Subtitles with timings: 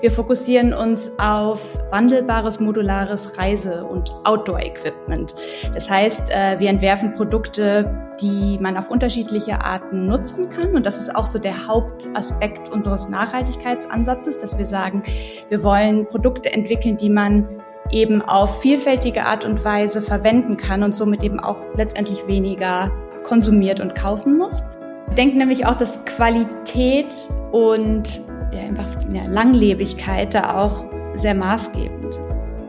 [0.00, 5.34] Wir fokussieren uns auf wandelbares, modulares Reise- und Outdoor-Equipment.
[5.74, 10.74] Das heißt, äh, wir entwerfen Produkte, die man auf unterschiedliche Arten nutzen kann.
[10.74, 15.02] Und das ist auch so der Hauptaspekt unseres Nachhaltigkeitsansatzes, dass wir sagen,
[15.50, 17.46] wir wollen Produkte entwickeln, die man
[17.90, 22.90] eben auf vielfältige Art und Weise verwenden kann und somit eben auch letztendlich weniger
[23.24, 24.62] konsumiert und kaufen muss.
[25.08, 27.12] Wir denken nämlich auch, dass Qualität
[27.52, 28.22] und
[28.52, 32.20] ja, einfach ja, Langlebigkeit da auch sehr maßgebend.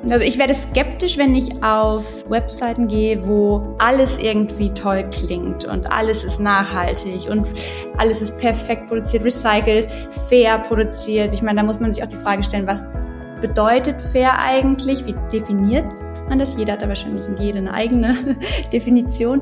[0.03, 5.91] Also ich werde skeptisch, wenn ich auf Webseiten gehe, wo alles irgendwie toll klingt und
[5.91, 7.47] alles ist nachhaltig und
[7.97, 9.87] alles ist perfekt produziert, recycelt,
[10.27, 11.35] fair produziert.
[11.35, 12.83] Ich meine, da muss man sich auch die Frage stellen, was
[13.41, 15.05] bedeutet fair eigentlich?
[15.05, 15.85] Wie definiert
[16.27, 16.57] man das?
[16.57, 18.17] Jeder hat da wahrscheinlich jede eine eigene
[18.73, 19.41] Definition.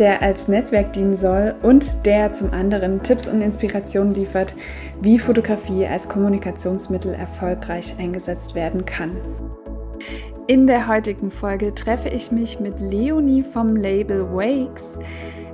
[0.00, 4.54] der als Netzwerk dienen soll und der zum anderen Tipps und Inspirationen liefert,
[5.02, 9.16] wie Fotografie als Kommunikationsmittel erfolgreich eingesetzt werden kann.
[10.46, 14.98] In der heutigen Folge treffe ich mich mit Leonie vom Label Wakes.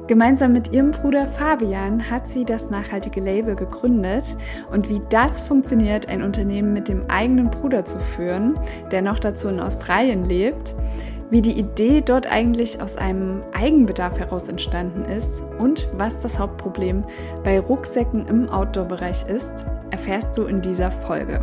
[0.06, 4.36] Gemeinsam mit ihrem Bruder Fabian hat sie das nachhaltige Label gegründet
[4.70, 8.56] und wie das funktioniert, ein Unternehmen mit dem eigenen Bruder zu führen,
[8.92, 10.76] der noch dazu in Australien lebt,
[11.30, 17.04] wie die Idee dort eigentlich aus einem Eigenbedarf heraus entstanden ist und was das Hauptproblem
[17.42, 21.40] bei Rucksäcken im Outdoor-Bereich ist, erfährst du in dieser Folge.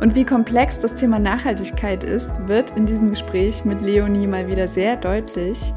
[0.00, 4.66] Und wie komplex das Thema Nachhaltigkeit ist, wird in diesem Gespräch mit Leonie mal wieder
[4.66, 5.72] sehr deutlich.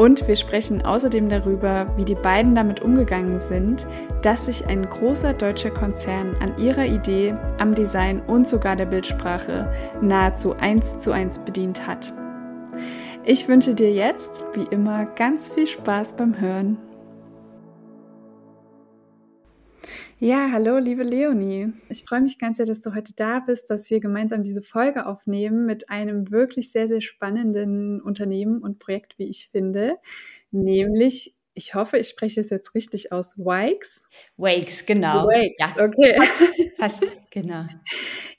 [0.00, 3.86] Und wir sprechen außerdem darüber, wie die beiden damit umgegangen sind,
[4.22, 9.70] dass sich ein großer deutscher Konzern an ihrer Idee, am Design und sogar der Bildsprache
[10.00, 12.14] nahezu eins zu eins bedient hat.
[13.26, 16.78] Ich wünsche dir jetzt, wie immer, ganz viel Spaß beim Hören.
[20.22, 21.72] Ja, hallo, liebe Leonie.
[21.88, 25.06] Ich freue mich ganz sehr, dass du heute da bist, dass wir gemeinsam diese Folge
[25.06, 29.96] aufnehmen mit einem wirklich sehr, sehr spannenden Unternehmen und Projekt, wie ich finde,
[30.50, 33.38] nämlich ich hoffe, ich spreche es jetzt richtig aus.
[33.38, 34.04] Wakes?
[34.36, 35.24] Wakes, genau.
[35.26, 35.84] Wakes, ja.
[35.84, 36.18] okay.
[36.78, 37.64] Passt, genau.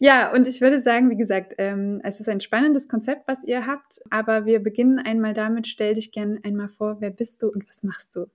[0.04, 3.68] Ja, und ich würde sagen, wie gesagt, ähm, es ist ein spannendes Konzept, was ihr
[3.68, 5.68] habt, aber wir beginnen einmal damit.
[5.68, 8.26] Stell dich gerne einmal vor, wer bist du und was machst du?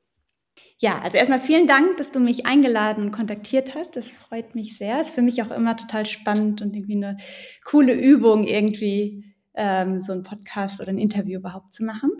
[0.78, 3.96] Ja, also erstmal vielen Dank, dass du mich eingeladen und kontaktiert hast.
[3.96, 5.00] Das freut mich sehr.
[5.00, 7.16] Ist für mich auch immer total spannend und irgendwie eine
[7.64, 12.10] coole Übung, irgendwie ähm, so ein Podcast oder ein Interview überhaupt zu machen.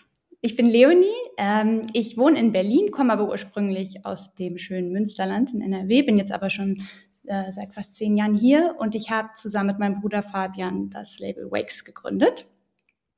[0.41, 1.07] Ich bin Leonie.
[1.37, 6.17] Ähm, ich wohne in Berlin, komme aber ursprünglich aus dem schönen Münsterland in NRW, bin
[6.17, 6.83] jetzt aber schon
[7.25, 11.19] äh, seit fast zehn Jahren hier und ich habe zusammen mit meinem Bruder Fabian das
[11.19, 12.47] Label Wakes gegründet.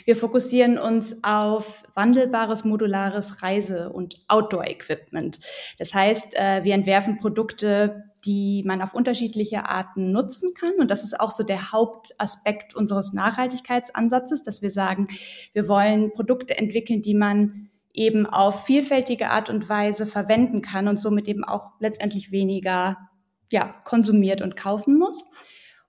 [0.04, 5.38] Wir fokussieren uns auf wandelbares, modulares Reise- und Outdoor-Equipment.
[5.78, 10.72] Das heißt, äh, wir entwerfen Produkte, die man auf unterschiedliche Arten nutzen kann.
[10.78, 15.08] Und das ist auch so der Hauptaspekt unseres Nachhaltigkeitsansatzes, dass wir sagen,
[15.52, 21.00] wir wollen Produkte entwickeln, die man eben auf vielfältige Art und Weise verwenden kann und
[21.00, 22.96] somit eben auch letztendlich weniger
[23.50, 25.24] ja, konsumiert und kaufen muss.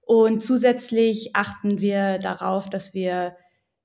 [0.02, 3.36] Und zusätzlich achten wir darauf, dass wir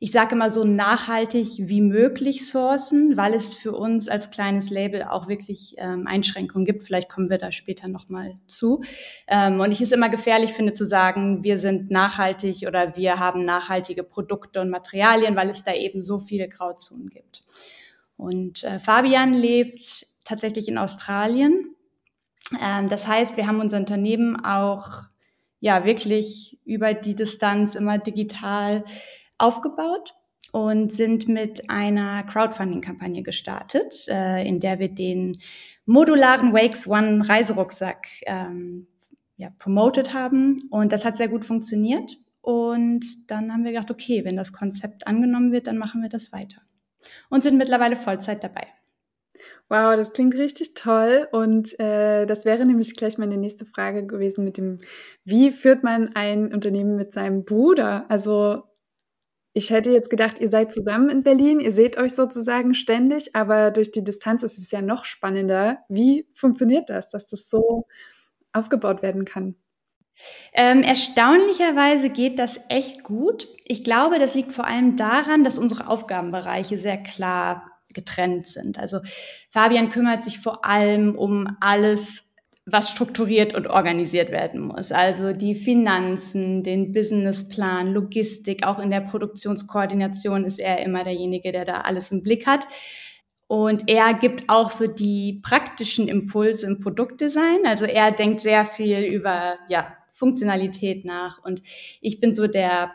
[0.04, 5.02] ich sage immer so nachhaltig wie möglich sourcen, weil es für uns als kleines Label
[5.04, 6.82] auch wirklich ähm, Einschränkungen gibt.
[6.82, 8.84] Vielleicht kommen wir da später nochmal zu.
[9.26, 13.44] Ähm, und ich es immer gefährlich finde zu sagen, wir sind nachhaltig oder wir haben
[13.44, 17.40] nachhaltige Produkte und Materialien, weil es da eben so viele Grauzonen gibt.
[18.18, 21.74] Und äh, Fabian lebt tatsächlich in Australien.
[22.62, 25.04] Ähm, das heißt, wir haben unser Unternehmen auch
[25.60, 28.84] ja wirklich über die Distanz immer digital
[29.38, 30.14] aufgebaut
[30.52, 35.40] und sind mit einer Crowdfunding-Kampagne gestartet, äh, in der wir den
[35.84, 38.86] modularen Wakes One Reiserucksack ähm,
[39.36, 40.56] ja, promoted haben.
[40.70, 42.18] Und das hat sehr gut funktioniert.
[42.40, 46.32] Und dann haben wir gedacht, okay, wenn das Konzept angenommen wird, dann machen wir das
[46.32, 46.60] weiter.
[47.30, 48.68] Und sind mittlerweile Vollzeit dabei.
[49.68, 51.26] Wow, das klingt richtig toll.
[51.32, 54.80] Und äh, das wäre nämlich gleich meine nächste Frage gewesen mit dem,
[55.24, 58.04] wie führt man ein Unternehmen mit seinem Bruder?
[58.08, 58.64] Also
[59.54, 63.70] ich hätte jetzt gedacht, ihr seid zusammen in Berlin, ihr seht euch sozusagen ständig, aber
[63.70, 65.78] durch die Distanz ist es ja noch spannender.
[65.88, 67.86] Wie funktioniert das, dass das so
[68.52, 69.54] aufgebaut werden kann?
[70.52, 73.48] Ähm, erstaunlicherweise geht das echt gut.
[73.64, 78.78] Ich glaube, das liegt vor allem daran, dass unsere Aufgabenbereiche sehr klar getrennt sind.
[78.78, 79.00] Also
[79.50, 82.28] Fabian kümmert sich vor allem um alles,
[82.66, 84.90] was strukturiert und organisiert werden muss.
[84.90, 91.66] Also die Finanzen, den Businessplan, Logistik, auch in der Produktionskoordination ist er immer derjenige, der
[91.66, 92.66] da alles im Blick hat.
[93.46, 97.66] Und er gibt auch so die praktischen Impulse im Produktdesign.
[97.66, 101.44] Also er denkt sehr viel über ja, Funktionalität nach.
[101.44, 101.62] Und
[102.00, 102.92] ich bin so der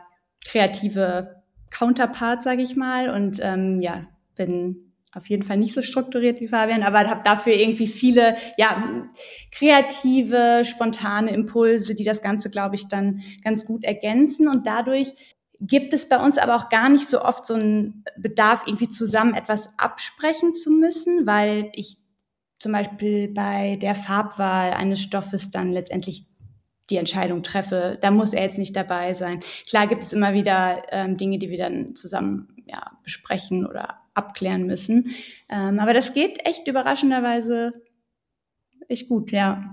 [0.48, 3.12] kreative Counterpart, sage ich mal.
[3.12, 7.54] Und ähm, ja, bin auf jeden Fall nicht so strukturiert wie Fabian, aber habe dafür
[7.54, 9.10] irgendwie viele ja
[9.52, 14.48] kreative, spontane Impulse, die das Ganze, glaube ich, dann ganz gut ergänzen.
[14.48, 15.14] Und dadurch
[15.60, 19.34] gibt es bei uns aber auch gar nicht so oft so einen Bedarf, irgendwie zusammen
[19.34, 21.98] etwas absprechen zu müssen, weil ich
[22.60, 26.26] zum Beispiel bei der Farbwahl eines Stoffes dann letztendlich
[26.90, 27.98] die Entscheidung treffe.
[28.02, 29.40] Da muss er jetzt nicht dabei sein.
[29.68, 34.66] Klar gibt es immer wieder ähm, Dinge, die wir dann zusammen ja, besprechen oder abklären
[34.66, 35.14] müssen.
[35.50, 37.74] Ähm, aber das geht echt überraschenderweise
[38.90, 39.64] echt gut, ja.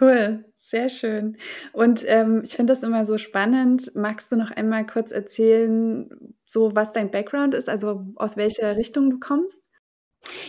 [0.00, 1.36] Cool, sehr schön.
[1.72, 3.92] Und ähm, ich finde das immer so spannend.
[3.94, 6.08] Magst du noch einmal kurz erzählen,
[6.44, 9.64] so was dein Background ist, also aus welcher Richtung du kommst?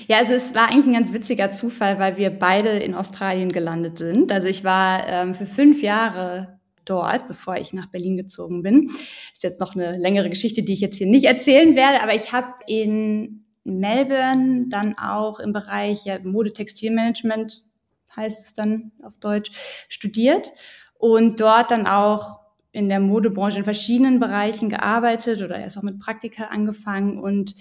[0.07, 3.97] Ja, also es war eigentlich ein ganz witziger Zufall, weil wir beide in Australien gelandet
[3.97, 4.31] sind.
[4.31, 6.58] Also ich war ähm, für fünf Jahre
[6.89, 8.89] dort, bevor ich nach Berlin gezogen bin.
[9.33, 12.31] Ist jetzt noch eine längere Geschichte, die ich jetzt hier nicht erzählen werde, aber ich
[12.31, 17.63] habe in Melbourne dann auch im Bereich ja, Mode-Textilmanagement,
[18.15, 19.51] heißt es dann auf Deutsch,
[19.87, 20.51] studiert
[20.97, 22.39] und dort dann auch
[22.71, 27.55] in der Modebranche in verschiedenen Bereichen gearbeitet oder erst auch mit Praktika angefangen und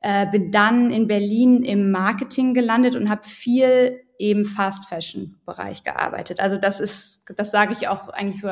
[0.00, 5.82] äh, bin dann in Berlin im Marketing gelandet und habe viel im Fast Fashion Bereich
[5.82, 6.40] gearbeitet.
[6.40, 8.48] Also das ist, das sage ich auch eigentlich so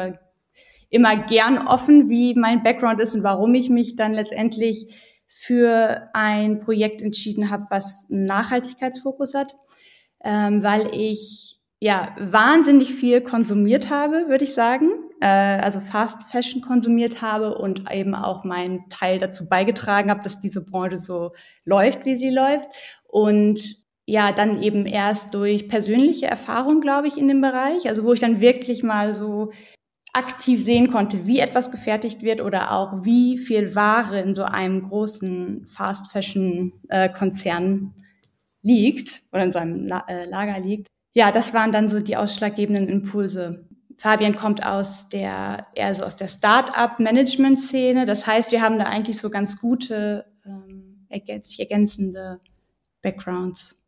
[0.91, 4.95] immer gern offen, wie mein Background ist und warum ich mich dann letztendlich
[5.27, 9.55] für ein Projekt entschieden habe, was einen Nachhaltigkeitsfokus hat,
[10.25, 14.89] ähm, weil ich ja wahnsinnig viel konsumiert habe, würde ich sagen.
[15.21, 20.41] Äh, also Fast Fashion konsumiert habe und eben auch meinen Teil dazu beigetragen habe, dass
[20.41, 21.33] diese Branche so
[21.65, 22.69] läuft, wie sie läuft.
[23.05, 23.61] Und
[24.07, 28.21] ja, dann eben erst durch persönliche Erfahrung, glaube ich, in dem Bereich, also wo ich
[28.21, 29.51] dann wirklich mal so
[30.15, 34.89] aktiv sehen konnte, wie etwas gefertigt wird oder auch wie viel Ware in so einem
[34.89, 37.95] großen Fast Fashion äh, Konzern
[38.63, 40.87] liegt oder in so einem äh, Lager liegt.
[41.15, 43.68] Ja, das waren dann so die ausschlaggebenden Impulse.
[43.99, 48.07] Fabian kommt aus der eher so aus der Start-up Management Szene.
[48.07, 51.07] Das heißt, wir haben da eigentlich so ganz gute ähm,
[51.43, 52.41] sich ergänzende
[53.03, 53.83] Backgrounds.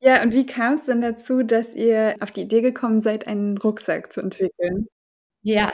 [0.00, 3.56] Ja, und wie kam es denn dazu, dass ihr auf die Idee gekommen seid, einen
[3.56, 4.88] Rucksack zu entwickeln?
[5.42, 5.72] Ja,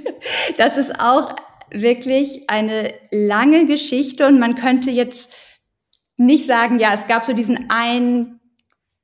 [0.56, 1.36] das ist auch
[1.70, 5.32] wirklich eine lange Geschichte und man könnte jetzt
[6.16, 8.40] nicht sagen, ja, es gab so diesen einen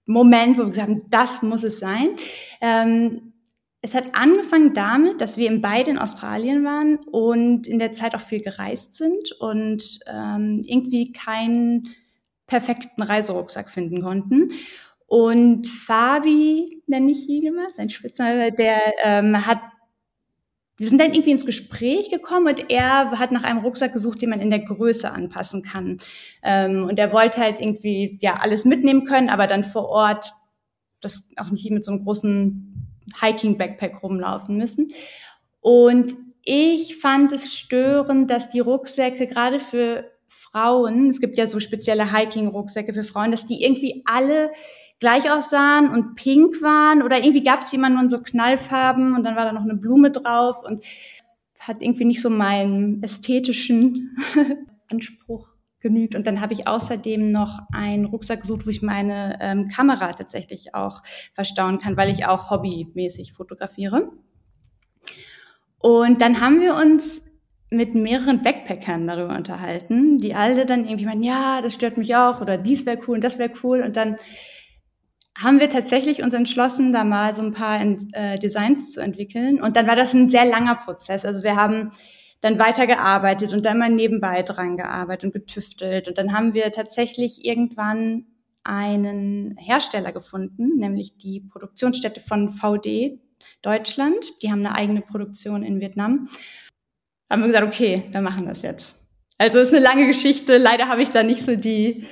[0.04, 2.08] Moment, wo wir gesagt haben, das muss es sein.
[2.60, 3.34] Ähm,
[3.82, 8.20] es hat angefangen damit, dass wir beide in Australien waren und in der Zeit auch
[8.20, 11.88] viel gereist sind und ähm, irgendwie keinen
[12.46, 14.52] perfekten Reiserucksack finden konnten.
[15.06, 19.60] Und Fabi, nenne ich ihn immer, sein Spitzname, der ähm, hat
[20.78, 24.28] wir sind dann irgendwie ins Gespräch gekommen und er hat nach einem Rucksack gesucht, den
[24.28, 25.98] man in der Größe anpassen kann.
[26.42, 30.32] Ähm, und er wollte halt irgendwie ja alles mitnehmen können, aber dann vor Ort
[31.00, 32.75] das auch nicht mit so einem großen
[33.20, 34.92] Hiking-Backpack rumlaufen müssen.
[35.60, 41.60] Und ich fand es störend, dass die Rucksäcke gerade für Frauen, es gibt ja so
[41.60, 44.50] spezielle Hiking-Rucksäcke für Frauen, dass die irgendwie alle
[45.00, 49.24] gleich aussahen und pink waren oder irgendwie gab es immer nur in so Knallfarben und
[49.24, 50.84] dann war da noch eine Blume drauf und
[51.58, 54.16] hat irgendwie nicht so meinen ästhetischen
[54.90, 56.14] Anspruch genügt.
[56.14, 60.74] Und dann habe ich außerdem noch einen Rucksack gesucht, wo ich meine ähm, Kamera tatsächlich
[60.74, 61.02] auch
[61.34, 64.10] verstauen kann, weil ich auch hobbymäßig fotografiere.
[65.78, 67.22] Und dann haben wir uns
[67.70, 72.40] mit mehreren Backpackern darüber unterhalten, die alle dann irgendwie meinen, ja, das stört mich auch
[72.40, 73.82] oder dies wäre cool und das wäre cool.
[73.82, 74.16] Und dann
[75.38, 77.80] haben wir tatsächlich uns entschlossen, da mal so ein paar
[78.12, 79.60] äh, Designs zu entwickeln.
[79.60, 81.24] Und dann war das ein sehr langer Prozess.
[81.24, 81.90] Also wir haben
[82.40, 86.08] dann weitergearbeitet und dann mal nebenbei dran gearbeitet und getüftelt.
[86.08, 88.26] Und dann haben wir tatsächlich irgendwann
[88.62, 93.20] einen Hersteller gefunden, nämlich die Produktionsstätte von VD
[93.62, 94.42] Deutschland.
[94.42, 96.28] Die haben eine eigene Produktion in Vietnam.
[97.30, 98.96] Haben wir gesagt, okay, wir machen das jetzt.
[99.38, 100.58] Also es ist eine lange Geschichte.
[100.58, 102.06] Leider habe ich da nicht so die,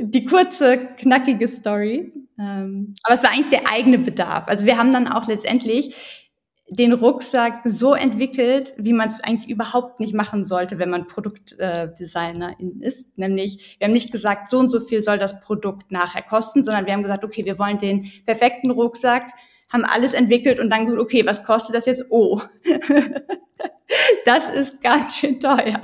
[0.00, 2.12] die kurze, knackige Story.
[2.38, 4.46] Ähm, aber es war eigentlich der eigene Bedarf.
[4.46, 6.23] Also wir haben dann auch letztendlich
[6.68, 12.80] den Rucksack so entwickelt, wie man es eigentlich überhaupt nicht machen sollte, wenn man Produktdesignerin
[12.80, 13.18] äh, ist.
[13.18, 16.86] Nämlich, wir haben nicht gesagt, so und so viel soll das Produkt nachher kosten, sondern
[16.86, 19.26] wir haben gesagt, okay, wir wollen den perfekten Rucksack,
[19.72, 22.06] haben alles entwickelt und dann gesagt, okay, was kostet das jetzt?
[22.08, 22.40] Oh,
[24.24, 25.80] das ist ganz schön teuer.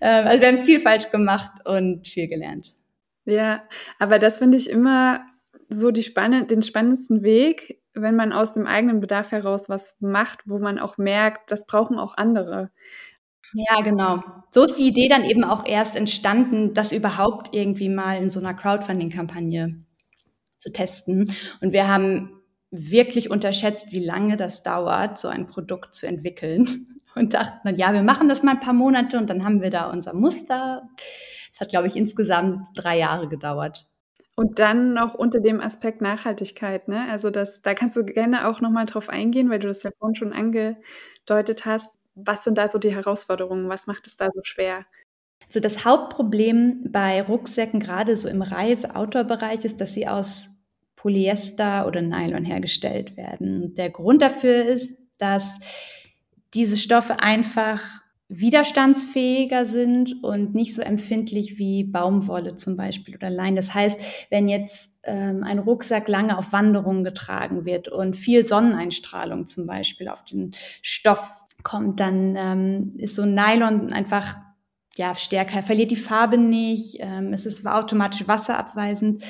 [0.00, 2.74] Ähm, also wir haben viel falsch gemacht und viel gelernt.
[3.24, 3.62] Ja,
[3.98, 5.20] aber das finde ich immer
[5.68, 10.40] so die spannend, den spannendsten Weg, wenn man aus dem eigenen Bedarf heraus was macht,
[10.46, 12.70] wo man auch merkt, das brauchen auch andere.
[13.54, 14.22] Ja, genau.
[14.50, 18.40] So ist die Idee dann eben auch erst entstanden, das überhaupt irgendwie mal in so
[18.40, 19.78] einer Crowdfunding-Kampagne
[20.58, 21.24] zu testen.
[21.60, 26.94] Und wir haben wirklich unterschätzt, wie lange das dauert, so ein Produkt zu entwickeln.
[27.14, 29.70] Und dachten dann, ja, wir machen das mal ein paar Monate und dann haben wir
[29.70, 30.88] da unser Muster.
[31.52, 33.88] Es hat, glaube ich, insgesamt drei Jahre gedauert.
[34.38, 37.10] Und dann noch unter dem Aspekt Nachhaltigkeit, ne?
[37.10, 40.14] Also das, da kannst du gerne auch nochmal drauf eingehen, weil du das ja vorhin
[40.14, 41.98] schon angedeutet hast.
[42.14, 43.68] Was sind da so die Herausforderungen?
[43.68, 44.86] Was macht es da so schwer?
[45.48, 50.50] Also das Hauptproblem bei Rucksäcken, gerade so im Reise-Outdoor-Bereich, ist, dass sie aus
[50.94, 53.74] Polyester oder Nylon hergestellt werden.
[53.74, 55.58] Der Grund dafür ist, dass
[56.54, 57.82] diese Stoffe einfach
[58.28, 63.56] widerstandsfähiger sind und nicht so empfindlich wie Baumwolle zum Beispiel oder Lein.
[63.56, 63.98] Das heißt,
[64.30, 70.08] wenn jetzt ähm, ein Rucksack lange auf Wanderungen getragen wird und viel Sonneneinstrahlung zum Beispiel
[70.08, 74.36] auf den Stoff kommt, dann ähm, ist so Nylon einfach
[74.96, 79.24] ja stärker, verliert die Farbe nicht, ähm, es ist automatisch wasserabweisend.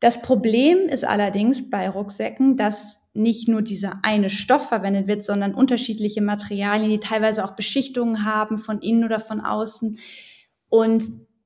[0.00, 5.54] Das Problem ist allerdings bei Rucksäcken, dass nicht nur dieser eine Stoff verwendet wird, sondern
[5.54, 9.98] unterschiedliche Materialien, die teilweise auch Beschichtungen haben von innen oder von außen.
[10.68, 11.04] Und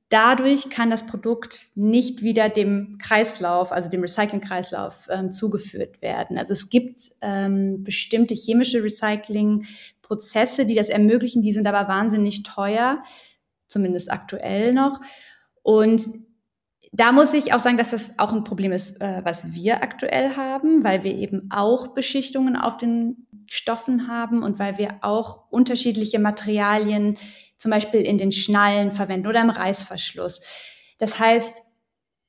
[0.08, 6.36] dadurch kann das Produkt nicht wieder dem Kreislauf, also dem Recycling-Kreislauf ähm, zugeführt werden.
[6.36, 13.02] Also es gibt ähm, bestimmte chemische Recycling-Prozesse, die das ermöglichen, die sind aber wahnsinnig teuer,
[13.68, 15.00] zumindest aktuell noch.
[15.62, 16.02] Und
[16.92, 20.36] da muss ich auch sagen, dass das auch ein Problem ist, äh, was wir aktuell
[20.36, 26.18] haben, weil wir eben auch Beschichtungen auf den Stoffen haben und weil wir auch unterschiedliche
[26.18, 27.16] Materialien
[27.56, 30.42] zum Beispiel in den Schnallen verwenden oder im Reißverschluss.
[30.98, 31.62] Das heißt,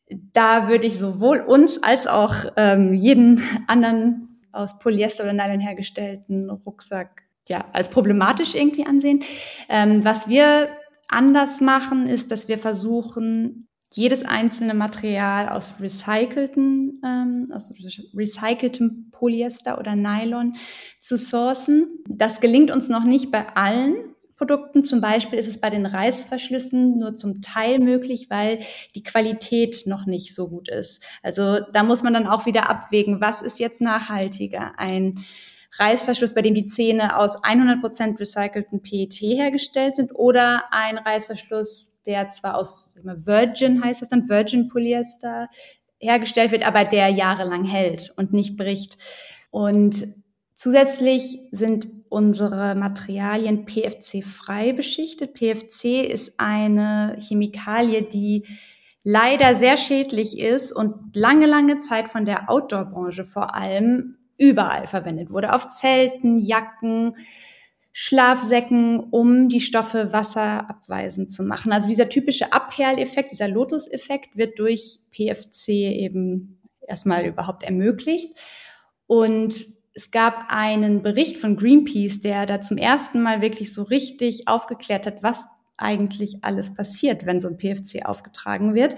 [0.10, 6.50] da würde ich sowohl uns als auch ähm, jeden anderen aus Polyester oder Nylon hergestellten
[6.50, 9.24] Rucksack ja als problematisch irgendwie ansehen.
[9.67, 10.70] Ähm, was wir
[11.10, 17.73] anders machen, ist, dass wir versuchen, jedes einzelne Material aus recycelten, ähm, aus
[18.15, 20.55] recyceltem Polyester oder Nylon
[21.00, 21.88] zu sourcen.
[22.07, 23.95] Das gelingt uns noch nicht bei allen
[24.35, 24.83] Produkten.
[24.83, 28.59] Zum Beispiel ist es bei den Reißverschlüssen nur zum Teil möglich, weil
[28.95, 31.03] die Qualität noch nicht so gut ist.
[31.21, 34.77] Also da muss man dann auch wieder abwägen, was ist jetzt nachhaltiger?
[34.77, 35.23] Ein
[35.77, 42.29] Reißverschluss, bei dem die Zähne aus 100% recycelten PET hergestellt sind oder ein Reißverschluss, der
[42.29, 45.49] zwar aus Virgin heißt das dann, Virgin Polyester
[45.99, 48.97] hergestellt wird, aber der jahrelang hält und nicht bricht.
[49.51, 50.07] Und
[50.53, 55.33] zusätzlich sind unsere Materialien PFC-frei beschichtet.
[55.33, 58.45] PFC ist eine Chemikalie, die
[59.03, 65.29] leider sehr schädlich ist und lange, lange Zeit von der Outdoor-Branche vor allem überall verwendet
[65.29, 65.53] wurde.
[65.53, 67.15] Auf Zelten, Jacken,
[67.91, 71.71] Schlafsäcken, um die Stoffe wasserabweisend zu machen.
[71.71, 78.35] Also dieser typische Abperleffekt, dieser Lotus-Effekt wird durch PFC eben erstmal überhaupt ermöglicht.
[79.05, 84.47] Und es gab einen Bericht von Greenpeace, der da zum ersten Mal wirklich so richtig
[84.47, 85.47] aufgeklärt hat, was
[85.77, 88.95] eigentlich alles passiert, wenn so ein PFC aufgetragen wird.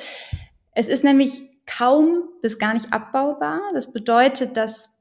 [0.72, 3.60] Es ist nämlich kaum bis gar nicht abbaubar.
[3.74, 4.95] Das bedeutet, dass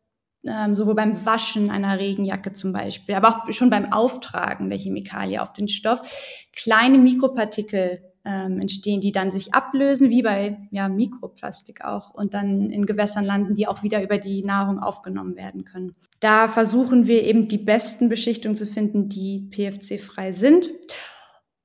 [0.48, 5.40] ähm, sowohl beim Waschen einer Regenjacke zum Beispiel, aber auch schon beim Auftragen der Chemikalie
[5.40, 6.00] auf den Stoff,
[6.52, 12.70] kleine Mikropartikel ähm, entstehen, die dann sich ablösen, wie bei ja, Mikroplastik auch, und dann
[12.70, 15.92] in Gewässern landen, die auch wieder über die Nahrung aufgenommen werden können.
[16.20, 20.70] Da versuchen wir eben die besten Beschichtungen zu finden, die PFC-frei sind.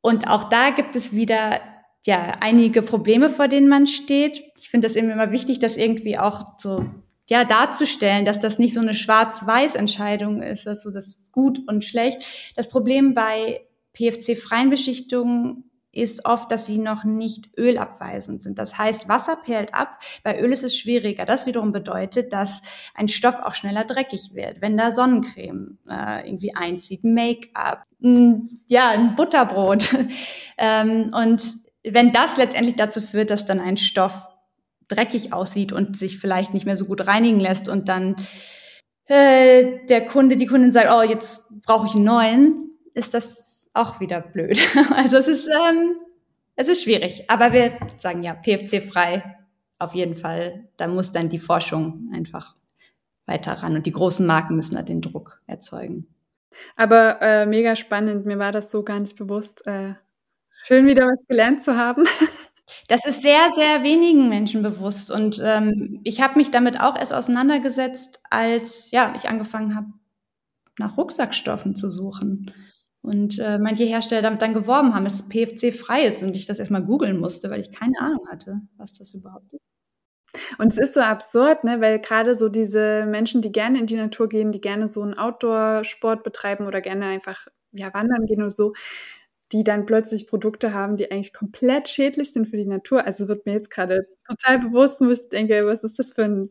[0.02, 1.60] Und auch da gibt es wieder
[2.06, 4.42] ja einige Probleme, vor denen man steht.
[4.60, 6.86] Ich finde das eben immer wichtig, dass irgendwie auch so
[7.30, 12.24] ja, darzustellen, dass das nicht so eine Schwarz-Weiß-Entscheidung ist, also das gut und schlecht.
[12.56, 13.62] Das Problem bei
[13.94, 18.58] PFC-freien Beschichtungen ist oft, dass sie noch nicht ölabweisend sind.
[18.58, 20.00] Das heißt, Wasser perlt ab.
[20.24, 21.26] Bei Öl ist es schwieriger.
[21.26, 22.62] Das wiederum bedeutet, dass
[22.96, 29.16] ein Stoff auch schneller dreckig wird, wenn da Sonnencreme äh, irgendwie einzieht, Make-up, ja, ein
[29.16, 29.96] Butterbrot.
[30.58, 34.29] ähm, und wenn das letztendlich dazu führt, dass dann ein Stoff
[34.90, 38.16] dreckig aussieht und sich vielleicht nicht mehr so gut reinigen lässt und dann
[39.06, 44.00] äh, der Kunde, die Kundin sagt, oh, jetzt brauche ich einen neuen, ist das auch
[44.00, 44.60] wieder blöd.
[44.96, 45.96] Also es ist, ähm,
[46.56, 47.30] es ist schwierig.
[47.30, 49.38] Aber wir sagen ja, PFC-frei
[49.80, 50.68] auf jeden Fall.
[50.78, 52.56] Da muss dann die Forschung einfach
[53.26, 56.08] weiter ran und die großen Marken müssen da den Druck erzeugen.
[56.76, 59.66] Aber äh, mega spannend, mir war das so gar nicht bewusst.
[59.66, 59.94] Äh,
[60.64, 62.06] schön wieder was gelernt zu haben.
[62.88, 65.12] Das ist sehr, sehr wenigen Menschen bewusst.
[65.12, 69.88] Und ähm, ich habe mich damit auch erst auseinandergesetzt, als ja, ich angefangen habe,
[70.78, 72.54] nach Rucksackstoffen zu suchen.
[73.02, 76.60] Und äh, manche Hersteller damit dann geworben haben, dass es PFC-frei ist und ich das
[76.60, 79.62] erstmal googeln musste, weil ich keine Ahnung hatte, was das überhaupt ist.
[80.58, 83.96] Und es ist so absurd, ne, weil gerade so diese Menschen, die gerne in die
[83.96, 88.50] Natur gehen, die gerne so einen Outdoor-Sport betreiben oder gerne einfach ja, wandern gehen oder
[88.50, 88.74] so,
[89.52, 93.06] die dann plötzlich Produkte haben, die eigentlich komplett schädlich sind für die Natur.
[93.06, 96.50] Also wird mir jetzt gerade total bewusst, wo ich denke, was ist das für ein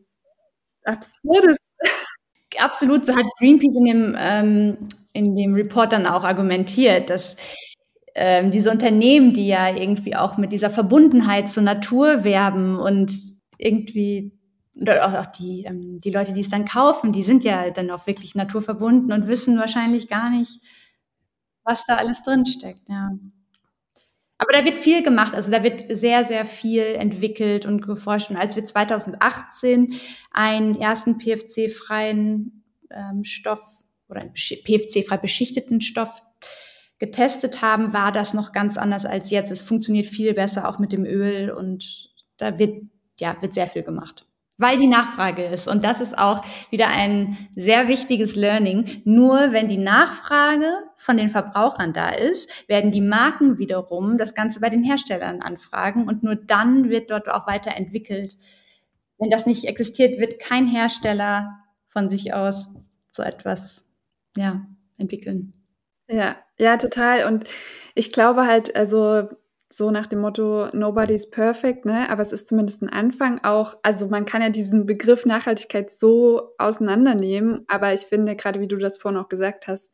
[0.83, 1.57] absurdes.
[2.57, 4.77] Absolut, so hat Greenpeace in dem, ähm,
[5.13, 7.37] in dem Report dann auch argumentiert, dass
[8.15, 13.11] ähm, diese Unternehmen, die ja irgendwie auch mit dieser Verbundenheit zur Natur werben und
[13.57, 14.33] irgendwie
[14.81, 18.07] oder auch die, ähm, die Leute, die es dann kaufen, die sind ja dann auch
[18.07, 20.61] wirklich naturverbunden und wissen wahrscheinlich gar nicht,
[21.69, 23.11] was da alles drin steckt, ja.
[24.39, 28.29] Aber da wird viel gemacht, also da wird sehr, sehr viel entwickelt und geforscht.
[28.29, 29.99] Und als wir 2018
[30.31, 33.61] einen ersten PFC-freien ähm, Stoff
[34.07, 36.23] oder einen PFC-frei beschichteten Stoff
[36.99, 39.51] getestet haben, war das noch ganz anders als jetzt.
[39.51, 42.81] Es funktioniert viel besser auch mit dem Öl und da wird,
[43.19, 44.28] ja, wird sehr viel gemacht
[44.59, 45.67] weil die Nachfrage ist.
[45.67, 49.01] Und das ist auch wieder ein sehr wichtiges Learning.
[49.05, 54.59] Nur wenn die Nachfrage von den Verbrauchern da ist, werden die Marken wiederum das Ganze
[54.59, 58.37] bei den Herstellern anfragen und nur dann wird dort auch weiterentwickelt.
[59.17, 62.69] Wenn das nicht existiert, wird kein Hersteller von sich aus
[63.11, 63.87] so etwas
[64.35, 64.65] ja,
[64.97, 65.53] entwickeln.
[66.09, 67.25] Ja, ja, total.
[67.25, 67.45] Und
[67.95, 69.29] ich glaube halt, also
[69.71, 72.09] so nach dem Motto, nobody's perfect, ne?
[72.09, 73.77] Aber es ist zumindest ein Anfang auch.
[73.83, 78.77] Also man kann ja diesen Begriff Nachhaltigkeit so auseinandernehmen, aber ich finde, gerade wie du
[78.77, 79.91] das vorhin auch gesagt hast,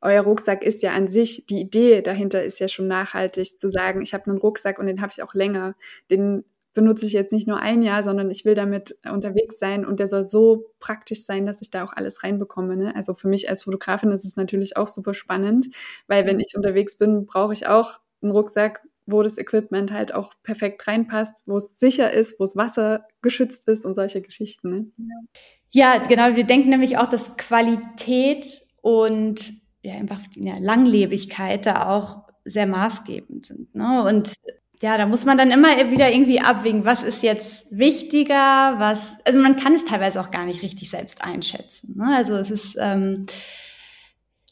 [0.00, 4.02] euer Rucksack ist ja an sich, die Idee dahinter ist ja schon nachhaltig, zu sagen,
[4.02, 5.74] ich habe einen Rucksack und den habe ich auch länger.
[6.10, 10.00] Den benutze ich jetzt nicht nur ein Jahr, sondern ich will damit unterwegs sein und
[10.00, 12.76] der soll so praktisch sein, dass ich da auch alles reinbekomme.
[12.76, 12.94] Ne?
[12.96, 15.68] Also für mich als Fotografin ist es natürlich auch super spannend,
[16.06, 20.32] weil wenn ich unterwegs bin, brauche ich auch einen Rucksack, wo das Equipment halt auch
[20.42, 24.70] perfekt reinpasst, wo es sicher ist, wo es wassergeschützt ist und solche Geschichten.
[24.70, 25.26] Ne?
[25.70, 26.36] Ja, genau.
[26.36, 28.46] Wir denken nämlich auch, dass Qualität
[28.80, 33.74] und ja, einfach ja, Langlebigkeit da auch sehr maßgebend sind.
[33.74, 34.04] Ne?
[34.04, 34.34] Und
[34.82, 39.38] ja, da muss man dann immer wieder irgendwie abwägen, was ist jetzt wichtiger, was, also
[39.38, 41.94] man kann es teilweise auch gar nicht richtig selbst einschätzen.
[41.96, 42.14] Ne?
[42.14, 43.26] Also es ist, ähm,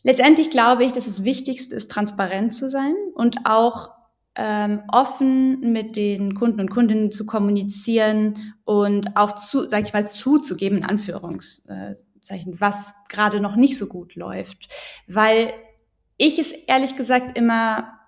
[0.03, 3.91] letztendlich glaube ich, dass das Wichtigste ist, transparent zu sein und auch
[4.35, 10.09] ähm, offen mit den Kunden und Kundinnen zu kommunizieren und auch zu, sag ich mal,
[10.09, 14.69] zuzugeben, in Anführungszeichen, was gerade noch nicht so gut läuft.
[15.07, 15.53] Weil
[16.17, 17.99] ich es ehrlich gesagt immer,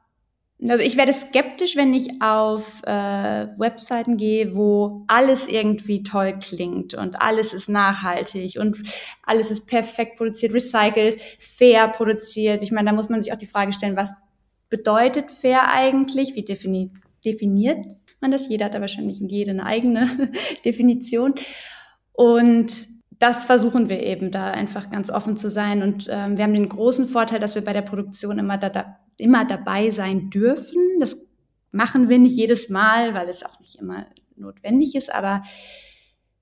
[0.62, 6.94] also ich werde skeptisch, wenn ich auf äh, Webseiten gehe, wo alles irgendwie toll klingt
[6.94, 8.78] und alles ist nachhaltig und
[9.24, 12.62] alles ist perfekt produziert, recycelt, fair produziert.
[12.62, 14.14] Ich meine, da muss man sich auch die Frage stellen, was
[14.74, 16.34] bedeutet fair eigentlich?
[16.34, 16.90] Wie defini
[17.24, 17.86] definiert
[18.20, 18.48] man das?
[18.48, 20.32] Jeder hat da wahrscheinlich jede eine eigene
[20.64, 21.34] Definition.
[22.12, 22.88] Und
[23.20, 25.80] das versuchen wir eben, da einfach ganz offen zu sein.
[25.84, 28.98] Und ähm, wir haben den großen Vorteil, dass wir bei der Produktion immer, da, da,
[29.16, 30.98] immer dabei sein dürfen.
[30.98, 31.24] Das
[31.70, 35.14] machen wir nicht jedes Mal, weil es auch nicht immer notwendig ist.
[35.14, 35.44] Aber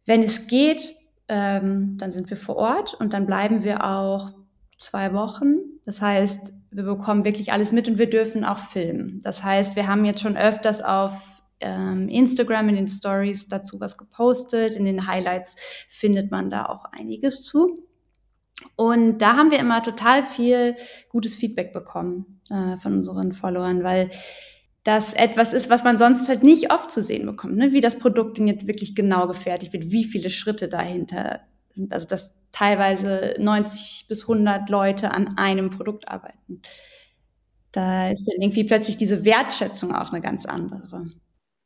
[0.06, 0.96] wenn es geht,
[1.28, 4.30] ähm, dann sind wir vor Ort und dann bleiben wir auch
[4.78, 5.56] zwei Wochen.
[5.84, 9.20] Das heißt, wir bekommen wirklich alles mit und wir dürfen auch filmen.
[9.22, 11.12] Das heißt, wir haben jetzt schon öfters auf
[11.60, 14.74] ähm, Instagram in den Stories dazu was gepostet.
[14.74, 15.56] In den Highlights
[15.88, 17.86] findet man da auch einiges zu.
[18.76, 20.76] Und da haben wir immer total viel
[21.10, 24.10] gutes Feedback bekommen äh, von unseren Followern, weil
[24.84, 27.72] das etwas ist, was man sonst halt nicht oft zu sehen bekommt, ne?
[27.72, 31.40] wie das Produkt denn jetzt wirklich genau gefertigt wird, wie viele Schritte dahinter
[31.74, 31.92] sind.
[31.92, 36.62] Also das teilweise 90 bis 100 Leute an einem Produkt arbeiten.
[37.72, 41.06] Da ist dann irgendwie plötzlich diese Wertschätzung auch eine ganz andere.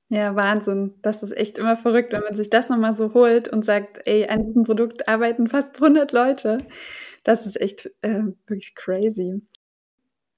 [0.08, 0.94] Ja, Wahnsinn.
[1.02, 4.28] Das ist echt immer verrückt, wenn man sich das nochmal so holt und sagt, ey,
[4.28, 6.58] an diesem Produkt arbeiten fast 100 Leute.
[7.24, 9.42] Das ist echt äh, wirklich crazy.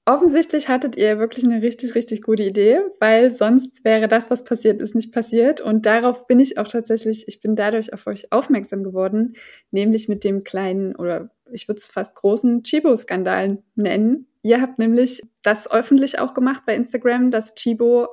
[0.05, 4.81] Offensichtlich hattet ihr wirklich eine richtig, richtig gute Idee, weil sonst wäre das, was passiert
[4.81, 5.61] ist, nicht passiert.
[5.61, 9.35] Und darauf bin ich auch tatsächlich, ich bin dadurch auf euch aufmerksam geworden,
[9.71, 14.27] nämlich mit dem kleinen oder ich würde es fast großen Chibo-Skandal nennen.
[14.41, 18.07] Ihr habt nämlich das öffentlich auch gemacht bei Instagram, dass Chibo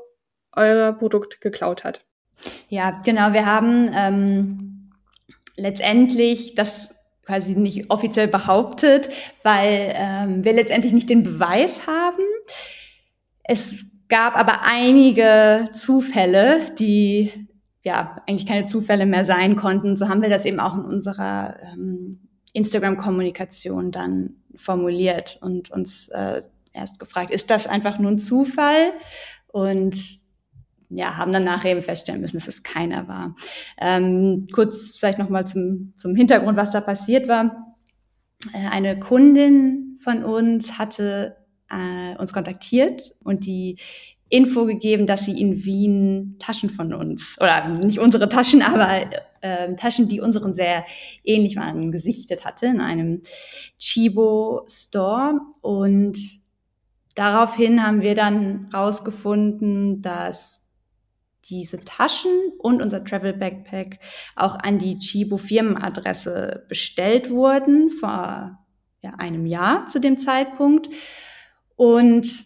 [0.52, 2.04] euer Produkt geklaut hat.
[2.68, 3.32] Ja, genau.
[3.32, 4.90] Wir haben ähm,
[5.56, 6.88] letztendlich das
[7.26, 9.08] quasi nicht offiziell behauptet,
[9.42, 12.22] weil ähm, wir letztendlich nicht den Beweis haben.
[13.42, 17.48] Es gab aber einige Zufälle, die
[17.82, 19.96] ja eigentlich keine Zufälle mehr sein konnten.
[19.96, 22.20] So haben wir das eben auch in unserer ähm,
[22.52, 28.92] Instagram-Kommunikation dann formuliert und uns äh, erst gefragt, ist das einfach nur ein Zufall?
[29.48, 29.96] Und
[30.90, 33.34] ja, haben dann nachher eben feststellen müssen, dass es keiner war.
[33.78, 37.76] Ähm, kurz vielleicht nochmal zum, zum Hintergrund, was da passiert war.
[38.52, 41.36] Äh, eine Kundin von uns hatte
[41.70, 43.78] äh, uns kontaktiert und die
[44.28, 49.06] Info gegeben, dass sie in Wien Taschen von uns, oder nicht unsere Taschen, aber
[49.40, 50.84] äh, Taschen, die unseren sehr
[51.22, 53.22] ähnlich waren, gesichtet hatte in einem
[53.78, 55.40] Chibo Store.
[55.60, 56.18] Und
[57.14, 60.65] daraufhin haben wir dann rausgefunden, dass
[61.48, 63.98] diese Taschen und unser Travel Backpack
[64.34, 68.58] auch an die Chibo Firmenadresse bestellt wurden vor
[69.02, 70.88] ja, einem Jahr zu dem Zeitpunkt.
[71.76, 72.44] Und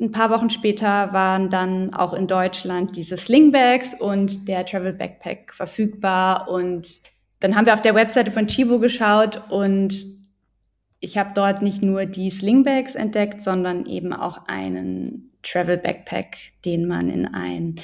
[0.00, 5.52] ein paar Wochen später waren dann auch in Deutschland diese Slingbags und der Travel Backpack
[5.52, 6.48] verfügbar.
[6.48, 6.88] Und
[7.40, 10.06] dann haben wir auf der Webseite von Chibo geschaut und
[11.00, 16.86] ich habe dort nicht nur die Slingbags entdeckt, sondern eben auch einen Travel Backpack, den
[16.86, 17.80] man in ein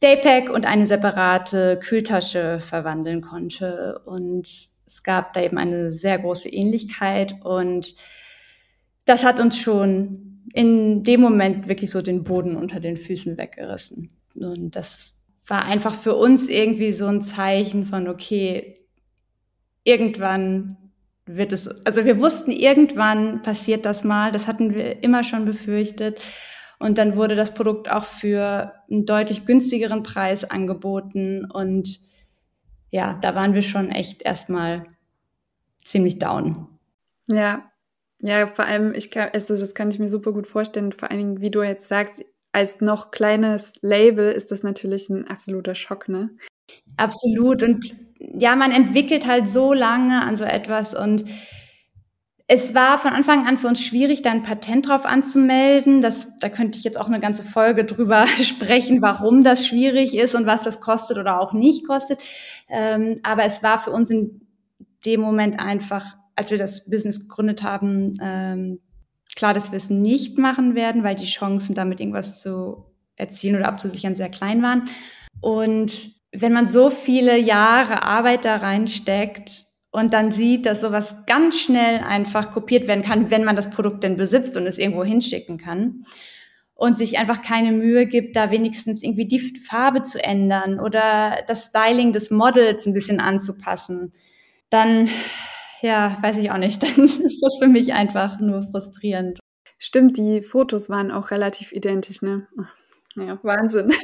[0.00, 4.00] Daypack und eine separate Kühltasche verwandeln konnte.
[4.04, 4.46] Und
[4.86, 7.94] es gab da eben eine sehr große Ähnlichkeit und
[9.04, 14.10] das hat uns schon in dem Moment wirklich so den Boden unter den Füßen weggerissen.
[14.34, 15.14] Und das
[15.46, 18.80] war einfach für uns irgendwie so ein Zeichen von, okay,
[19.84, 20.76] irgendwann
[21.26, 26.20] wird es, also wir wussten, irgendwann passiert das mal, das hatten wir immer schon befürchtet.
[26.78, 31.44] Und dann wurde das Produkt auch für einen deutlich günstigeren Preis angeboten.
[31.44, 32.00] Und
[32.90, 34.86] ja, da waren wir schon echt erstmal
[35.78, 36.68] ziemlich down.
[37.26, 37.70] Ja,
[38.20, 40.92] ja, vor allem, ich kann, also das kann ich mir super gut vorstellen.
[40.92, 45.28] Vor allen Dingen, wie du jetzt sagst, als noch kleines Label ist das natürlich ein
[45.28, 46.30] absoluter Schock, ne?
[46.96, 47.62] Absolut.
[47.62, 51.24] Und ja, man entwickelt halt so lange an so etwas und
[52.48, 56.00] es war von Anfang an für uns schwierig, da ein Patent drauf anzumelden.
[56.00, 60.34] Das, da könnte ich jetzt auch eine ganze Folge drüber sprechen, warum das schwierig ist
[60.34, 62.20] und was das kostet oder auch nicht kostet.
[62.68, 64.46] Ähm, aber es war für uns in
[65.04, 68.80] dem Moment einfach, als wir das Business gegründet haben, ähm,
[69.34, 73.66] klar, dass wir es nicht machen werden, weil die Chancen, damit irgendwas zu erzielen oder
[73.66, 74.88] abzusichern, sehr klein waren.
[75.40, 79.65] Und wenn man so viele Jahre Arbeit da reinsteckt,
[79.96, 84.04] und dann sieht, dass sowas ganz schnell einfach kopiert werden kann, wenn man das Produkt
[84.04, 86.04] denn besitzt und es irgendwo hinschicken kann
[86.74, 91.68] und sich einfach keine Mühe gibt, da wenigstens irgendwie die Farbe zu ändern oder das
[91.68, 94.12] Styling des Models ein bisschen anzupassen,
[94.68, 95.08] dann,
[95.80, 99.38] ja, weiß ich auch nicht, dann ist das für mich einfach nur frustrierend.
[99.78, 102.46] Stimmt, die Fotos waren auch relativ identisch, ne?
[103.16, 103.92] Ja, Wahnsinn.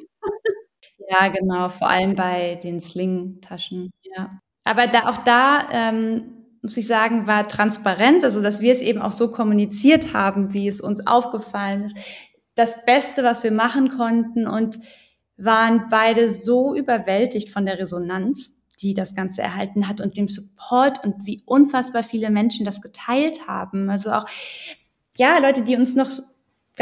[1.11, 4.41] Ja, genau, vor allem bei den Sling-Taschen, ja.
[4.65, 6.25] Aber da, auch da, ähm,
[6.63, 10.69] muss ich sagen, war Transparenz, also dass wir es eben auch so kommuniziert haben, wie
[10.69, 11.97] es uns aufgefallen ist,
[12.55, 14.79] das Beste, was wir machen konnten und
[15.37, 21.05] waren beide so überwältigt von der Resonanz, die das Ganze erhalten hat und dem Support
[21.05, 23.91] und wie unfassbar viele Menschen das geteilt haben.
[23.91, 24.27] Also auch,
[25.17, 26.11] ja, Leute, die uns noch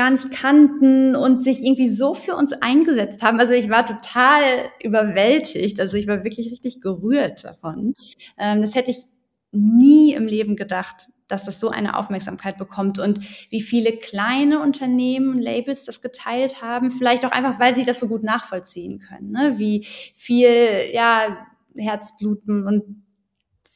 [0.01, 3.39] gar nicht kannten und sich irgendwie so für uns eingesetzt haben.
[3.39, 5.79] Also ich war total überwältigt.
[5.79, 7.93] Also ich war wirklich richtig gerührt davon.
[8.39, 9.05] Ähm, das hätte ich
[9.53, 15.39] nie im Leben gedacht, dass das so eine Aufmerksamkeit bekommt und wie viele kleine Unternehmen,
[15.39, 19.59] Labels das geteilt haben, vielleicht auch einfach, weil sie das so gut nachvollziehen können, ne?
[19.59, 19.85] wie
[20.15, 23.05] viel ja Herzbluten und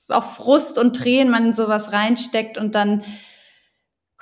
[0.09, 3.05] auch Frust und Tränen man in sowas reinsteckt und dann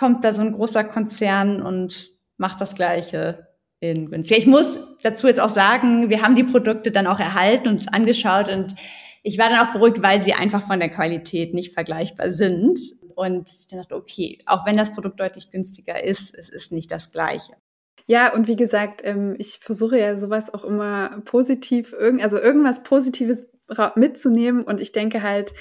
[0.03, 3.47] kommt da so ein großer Konzern und macht das Gleiche
[3.79, 4.37] in günstig.
[4.37, 8.49] Ich muss dazu jetzt auch sagen, wir haben die Produkte dann auch erhalten und angeschaut
[8.49, 8.75] und
[9.23, 12.81] ich war dann auch beruhigt, weil sie einfach von der Qualität nicht vergleichbar sind.
[13.15, 17.11] Und ich dachte, okay, auch wenn das Produkt deutlich günstiger ist, es ist nicht das
[17.11, 17.53] Gleiche.
[18.09, 23.53] Ja, und wie gesagt, ähm, ich versuche ja sowas auch immer positiv, also irgendwas Positives
[23.95, 24.65] mitzunehmen.
[24.65, 25.53] Und ich denke halt,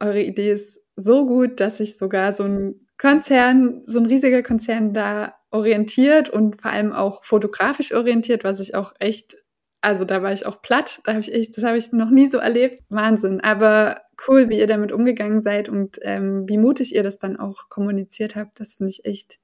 [0.00, 4.92] eure Idee ist so gut, dass ich sogar so ein Konzern, so ein riesiger Konzern
[4.92, 9.36] da orientiert und vor allem auch fotografisch orientiert, was ich auch echt,
[9.80, 12.26] also da war ich auch platt, da habe ich echt, das habe ich noch nie
[12.26, 12.82] so erlebt.
[12.88, 13.40] Wahnsinn.
[13.40, 17.68] Aber cool, wie ihr damit umgegangen seid und ähm, wie mutig ihr das dann auch
[17.68, 18.60] kommuniziert habt.
[18.60, 19.38] Das finde ich echt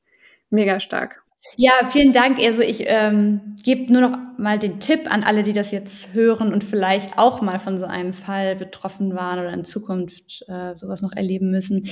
[0.50, 1.22] mega stark.
[1.56, 2.38] Ja, vielen Dank.
[2.40, 6.52] Also ich ähm, gebe nur noch mal den Tipp an alle, die das jetzt hören
[6.52, 11.02] und vielleicht auch mal von so einem Fall betroffen waren oder in Zukunft äh, sowas
[11.02, 11.88] noch erleben müssen.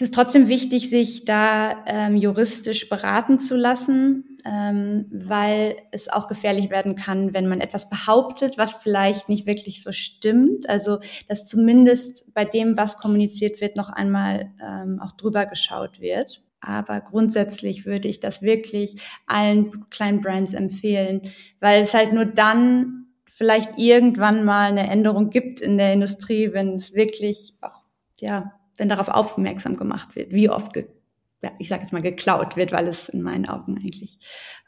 [0.00, 6.26] Es ist trotzdem wichtig, sich da ähm, juristisch beraten zu lassen, ähm, weil es auch
[6.26, 10.66] gefährlich werden kann, wenn man etwas behauptet, was vielleicht nicht wirklich so stimmt.
[10.70, 16.42] Also dass zumindest bei dem, was kommuniziert wird, noch einmal ähm, auch drüber geschaut wird.
[16.62, 23.08] Aber grundsätzlich würde ich das wirklich allen kleinen Brands empfehlen, weil es halt nur dann
[23.26, 27.82] vielleicht irgendwann mal eine Änderung gibt in der Industrie, wenn es wirklich auch,
[28.18, 32.72] ja, wenn darauf aufmerksam gemacht wird, wie oft, ja, ich sage jetzt mal, geklaut wird,
[32.72, 34.18] weil es in meinen Augen eigentlich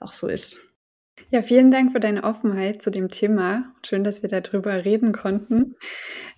[0.00, 0.71] auch so ist.
[1.30, 3.72] Ja, vielen Dank für deine Offenheit zu dem Thema.
[3.84, 5.76] Schön, dass wir darüber reden konnten.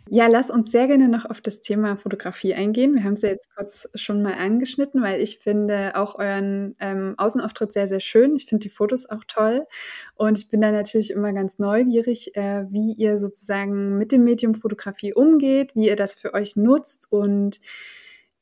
[0.09, 2.95] Ja, lass uns sehr gerne noch auf das Thema Fotografie eingehen.
[2.95, 7.15] Wir haben es ja jetzt kurz schon mal angeschnitten, weil ich finde auch euren ähm,
[7.17, 8.37] Außenauftritt sehr, sehr schön.
[8.37, 9.67] Ich finde die Fotos auch toll.
[10.15, 14.55] Und ich bin da natürlich immer ganz neugierig, äh, wie ihr sozusagen mit dem Medium
[14.55, 17.61] Fotografie umgeht, wie ihr das für euch nutzt und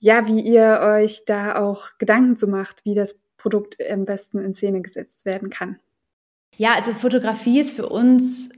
[0.00, 4.52] ja, wie ihr euch da auch Gedanken zu macht, wie das Produkt am besten in
[4.52, 5.78] Szene gesetzt werden kann.
[6.62, 8.48] Ja, also Fotografie ist für uns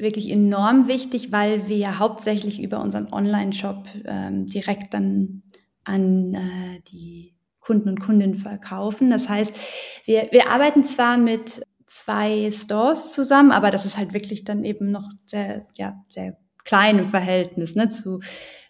[0.00, 5.44] wirklich enorm wichtig, weil wir ja hauptsächlich über unseren Online-Shop ähm, direkt dann
[5.84, 9.10] an äh, die Kunden und Kundinnen verkaufen.
[9.10, 9.56] Das heißt,
[10.06, 14.90] wir, wir arbeiten zwar mit zwei Stores zusammen, aber das ist halt wirklich dann eben
[14.90, 18.18] noch sehr, ja, sehr klein im Verhältnis ne, zu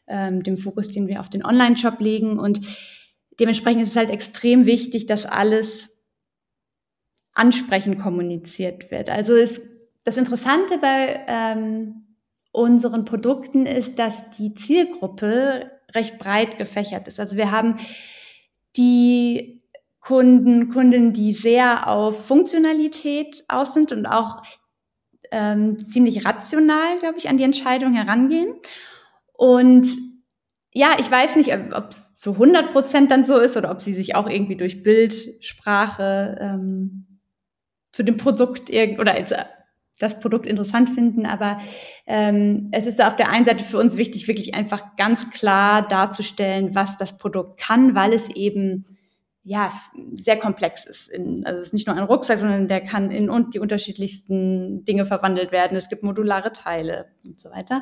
[0.07, 2.39] ähm, dem Fokus, den wir auf den Online-Shop legen.
[2.39, 2.61] Und
[3.41, 5.96] dementsprechend ist es halt extrem wichtig, dass alles
[7.37, 9.09] ansprechend kommuniziert wird.
[9.09, 9.61] Also es,
[10.05, 12.07] das Interessante bei ähm,
[12.51, 17.20] unseren Produkten ist, dass die Zielgruppe recht breit gefächert ist.
[17.20, 17.77] Also wir haben
[18.77, 19.62] die
[20.01, 24.42] Kunden, Kunden, die sehr auf Funktionalität aus sind und auch
[25.31, 28.55] ähm, ziemlich rational, glaube ich, an die Entscheidung herangehen.
[29.33, 29.87] Und
[30.72, 33.94] ja, ich weiß nicht, ob es zu 100 Prozent dann so ist oder ob sie
[33.94, 37.06] sich auch irgendwie durch Bildsprache ähm,
[37.97, 39.45] zu dem Produkt oder als äh,
[39.99, 41.25] das Produkt interessant finden.
[41.25, 41.59] Aber
[42.07, 46.75] ähm, es ist auf der einen Seite für uns wichtig, wirklich einfach ganz klar darzustellen,
[46.75, 48.85] was das Produkt kann, weil es eben
[49.45, 49.73] ja
[50.13, 51.09] sehr komplex ist.
[51.09, 54.85] In, also es ist nicht nur ein Rucksack, sondern der kann in und die unterschiedlichsten
[54.85, 55.79] Dinge verwandelt werden.
[55.79, 57.81] Es gibt modulare Teile und so weiter.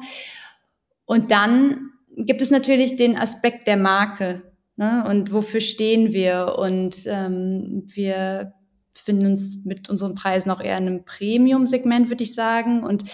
[1.07, 4.43] Und dann gibt es natürlich den Aspekt der Marke.
[4.77, 5.05] Ne?
[5.09, 6.55] Und wofür stehen wir?
[6.57, 8.55] Und ähm, wir
[8.95, 12.83] befinden uns mit unseren Preisen auch eher in einem Premium-Segment, würde ich sagen.
[12.83, 13.05] Und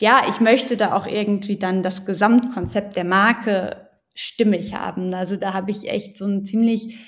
[0.00, 5.12] ja, ich möchte da auch irgendwie dann das Gesamtkonzept der Marke stimmig haben.
[5.14, 6.98] Also da habe ich echt so einen ziemlich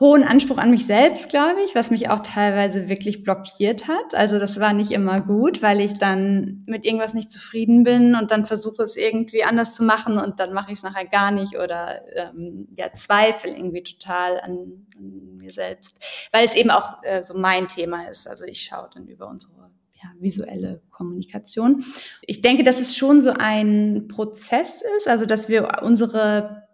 [0.00, 4.14] hohen Anspruch an mich selbst, glaube ich, was mich auch teilweise wirklich blockiert hat.
[4.14, 8.30] Also das war nicht immer gut, weil ich dann mit irgendwas nicht zufrieden bin und
[8.30, 11.58] dann versuche es irgendwie anders zu machen und dann mache ich es nachher gar nicht
[11.58, 17.24] oder ähm, ja zweifle irgendwie total an, an mir selbst, weil es eben auch äh,
[17.24, 18.28] so mein Thema ist.
[18.28, 19.52] Also ich schaue dann über unsere
[20.00, 21.84] ja, visuelle Kommunikation.
[22.22, 26.67] Ich denke, dass es schon so ein Prozess ist, also dass wir unsere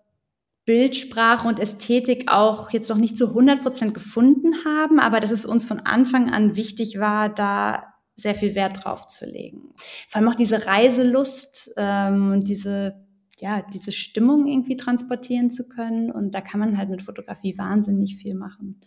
[0.64, 5.44] Bildsprache und Ästhetik auch jetzt noch nicht zu 100 Prozent gefunden haben, aber dass es
[5.44, 9.74] uns von Anfang an wichtig war, da sehr viel Wert drauf zu legen.
[10.08, 13.04] Vor allem auch diese Reiselust ähm, und diese
[13.40, 16.10] ja, diese Stimmung irgendwie transportieren zu können.
[16.10, 18.80] Und da kann man halt mit Fotografie wahnsinnig viel machen.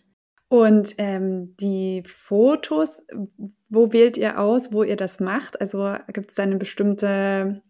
[0.48, 3.06] Und ähm, die Fotos,
[3.68, 5.60] wo wählt ihr aus, wo ihr das macht?
[5.60, 7.62] Also gibt es da eine bestimmte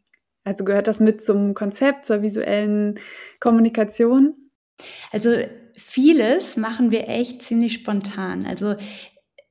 [0.49, 2.99] also gehört das mit zum Konzept, zur visuellen
[3.39, 4.35] Kommunikation?
[5.13, 5.37] Also
[5.77, 8.47] vieles machen wir echt ziemlich spontan.
[8.47, 8.75] Also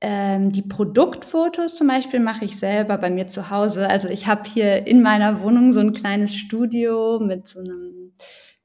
[0.02, 3.88] ähm, die Produktfotos zum Beispiel mache ich selber bei mir zu Hause.
[3.88, 8.14] Also ich habe hier in meiner Wohnung so ein kleines Studio mit so einem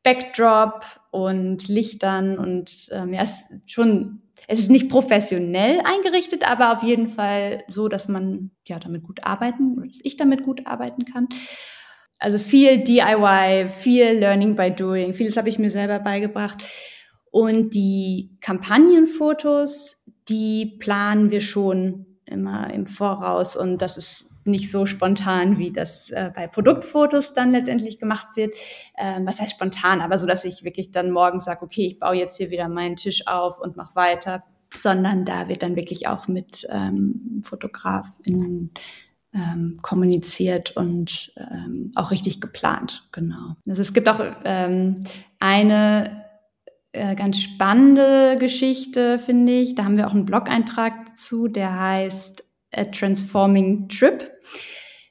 [0.02, 6.72] Backdrop und Lichtern und ähm, ja, es ist schon, es ist nicht professionell eingerichtet, aber
[6.72, 11.04] auf jeden Fall so, dass man ja damit gut arbeiten, dass ich damit gut arbeiten
[11.04, 11.28] kann.
[12.22, 16.62] Also viel DIY, viel Learning by Doing, vieles habe ich mir selber beigebracht.
[17.32, 23.56] Und die Kampagnenfotos, die planen wir schon immer im Voraus.
[23.56, 28.54] Und das ist nicht so spontan, wie das äh, bei Produktfotos dann letztendlich gemacht wird.
[28.96, 30.00] Ähm, was heißt spontan?
[30.00, 32.94] Aber so, dass ich wirklich dann morgens sage, okay, ich baue jetzt hier wieder meinen
[32.94, 34.44] Tisch auf und mache weiter,
[34.76, 38.70] sondern da wird dann wirklich auch mit ähm, Fotografinnen
[39.34, 43.08] ähm, kommuniziert und ähm, auch richtig geplant.
[43.12, 43.56] Genau.
[43.68, 45.00] Also es gibt auch ähm,
[45.38, 46.24] eine
[46.92, 49.74] äh, ganz spannende Geschichte, finde ich.
[49.74, 54.30] Da haben wir auch einen Blog-Eintrag dazu, der heißt A Transforming Trip.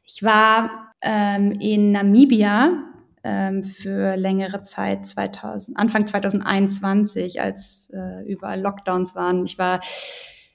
[0.05, 2.83] Ich war ähm, in Namibia
[3.23, 9.45] ähm, für längere Zeit, 2000, Anfang 2021, als äh, überall Lockdowns waren.
[9.45, 9.79] Ich war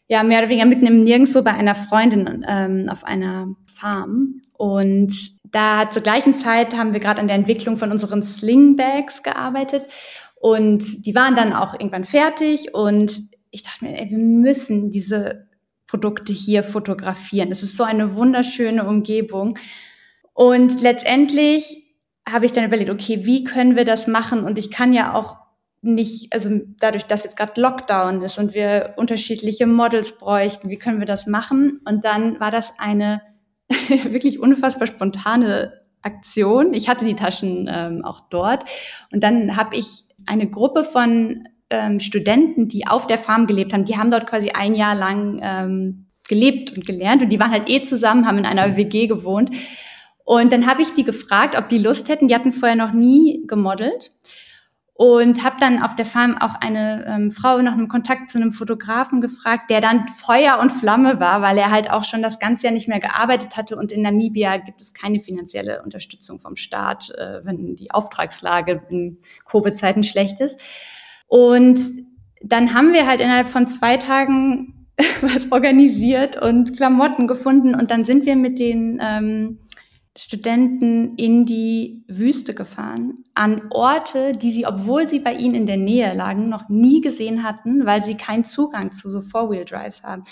[0.08, 4.40] ja mehr oder weniger mitten im Nirgendwo bei einer Freundin ähm, auf einer Farm.
[4.56, 5.12] Und
[5.44, 9.84] da zur gleichen Zeit haben wir gerade an der Entwicklung von unseren Slingbags gearbeitet.
[10.36, 12.74] Und die waren dann auch irgendwann fertig.
[12.74, 15.48] Und ich dachte mir, ey, wir müssen diese
[15.86, 17.50] Produkte hier fotografieren.
[17.50, 19.58] Es ist so eine wunderschöne Umgebung.
[20.32, 21.84] Und letztendlich
[22.28, 24.44] habe ich dann überlegt, okay, wie können wir das machen?
[24.44, 25.36] Und ich kann ja auch
[25.86, 30.98] nicht, also dadurch, dass jetzt gerade Lockdown ist und wir unterschiedliche Models bräuchten, wie können
[30.98, 31.80] wir das machen?
[31.84, 33.22] Und dann war das eine
[33.88, 35.72] wirklich unfassbar spontane
[36.02, 36.74] Aktion.
[36.74, 38.64] Ich hatte die Taschen ähm, auch dort
[39.12, 43.84] und dann habe ich eine Gruppe von ähm, Studenten, die auf der Farm gelebt haben,
[43.84, 47.68] die haben dort quasi ein Jahr lang ähm, gelebt und gelernt und die waren halt
[47.68, 49.50] eh zusammen, haben in einer WG gewohnt.
[50.24, 52.26] Und dann habe ich die gefragt, ob die Lust hätten.
[52.26, 54.10] Die hatten vorher noch nie gemodelt
[54.98, 58.50] und habe dann auf der Farm auch eine ähm, Frau nach einem Kontakt zu einem
[58.50, 62.64] Fotografen gefragt, der dann Feuer und Flamme war, weil er halt auch schon das ganze
[62.64, 67.10] Jahr nicht mehr gearbeitet hatte und in Namibia gibt es keine finanzielle Unterstützung vom Staat,
[67.10, 70.60] äh, wenn die Auftragslage in Covid-Zeiten schlecht ist.
[71.26, 71.78] Und
[72.40, 74.88] dann haben wir halt innerhalb von zwei Tagen
[75.20, 79.58] was organisiert und Klamotten gefunden und dann sind wir mit den ähm,
[80.16, 85.76] Studenten in die Wüste gefahren, an Orte, die sie, obwohl sie bei ihnen in der
[85.76, 90.24] Nähe lagen, noch nie gesehen hatten, weil sie keinen Zugang zu so Four-Wheel-Drives haben.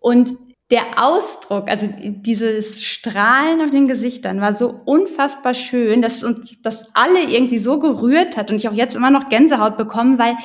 [0.00, 0.30] Und
[0.70, 6.94] der Ausdruck, also dieses Strahlen auf den Gesichtern war so unfassbar schön, dass uns das
[6.94, 10.36] alle irgendwie so gerührt hat und ich auch jetzt immer noch Gänsehaut bekommen, weil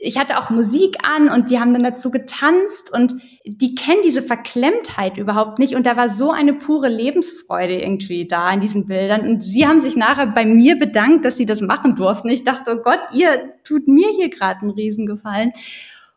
[0.00, 4.22] ich hatte auch Musik an und die haben dann dazu getanzt und die kennen diese
[4.22, 9.28] Verklemmtheit überhaupt nicht und da war so eine pure Lebensfreude irgendwie da in diesen Bildern
[9.28, 12.28] und sie haben sich nachher bei mir bedankt, dass sie das machen durften.
[12.28, 15.52] Ich dachte, oh Gott, ihr tut mir hier gerade einen Riesengefallen.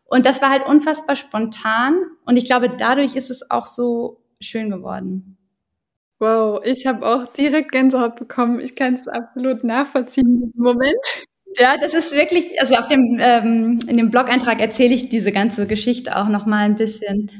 [0.04, 4.70] Und das war halt unfassbar spontan und ich glaube, dadurch ist es auch so schön
[4.70, 5.38] geworden.
[6.20, 8.60] Wow, ich habe auch direkt Gänsehaut bekommen.
[8.60, 11.26] Ich kann es absolut nachvollziehen im Moment.
[11.58, 15.66] Ja, das ist wirklich, also auf dem, ähm, in dem Blog-Eintrag erzähle ich diese ganze
[15.66, 17.30] Geschichte auch noch mal ein bisschen.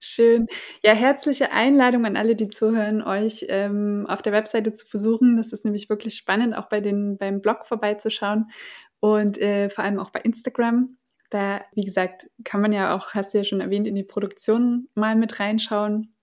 [0.00, 0.48] Schön.
[0.82, 5.36] Ja, herzliche Einladung an alle, die zuhören, euch ähm, auf der Webseite zu besuchen.
[5.36, 8.50] Das ist nämlich wirklich spannend, auch bei den, beim Blog vorbeizuschauen
[9.00, 10.96] und äh, vor allem auch bei Instagram.
[11.30, 14.88] Da, wie gesagt, kann man ja auch, hast du ja schon erwähnt, in die Produktion
[14.94, 16.14] mal mit reinschauen,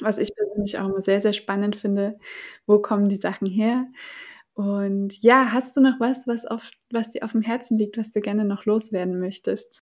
[0.00, 2.18] was ich persönlich auch immer sehr, sehr spannend finde.
[2.66, 3.86] Wo kommen die Sachen her?
[4.60, 8.10] Und ja, hast du noch was, was, auf, was dir auf dem Herzen liegt, was
[8.10, 9.80] du gerne noch loswerden möchtest?